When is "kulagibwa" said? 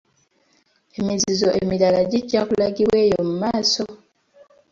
2.47-2.97